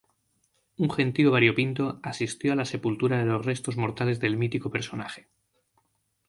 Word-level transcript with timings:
Un 0.77 0.89
gentío 0.97 1.29
variopinto 1.29 1.99
asistió 2.01 2.53
a 2.53 2.55
la 2.55 2.65
sepultura 2.65 3.19
de 3.19 3.25
los 3.25 3.45
restos 3.45 3.77
mortales 3.77 4.19
del 4.19 4.35
mítico 4.35 4.71
personaje. 4.71 5.27